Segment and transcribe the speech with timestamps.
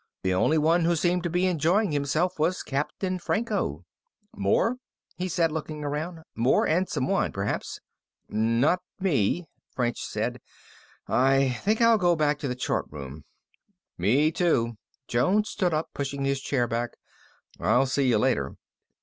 [0.23, 3.85] The only one who seemed to be enjoying himself was Captain Franco.
[4.35, 4.77] "More?"
[5.15, 6.21] he said, looking around.
[6.33, 6.65] "More?
[6.67, 7.79] And some wine, perhaps."
[8.27, 9.45] "Not me,"
[9.75, 10.41] French said.
[11.07, 13.25] "I think I'll go back to the chart room."
[13.95, 14.75] "Me, too."
[15.07, 16.97] Jones stood up, pushing his chair back.
[17.59, 18.55] "I'll see you later."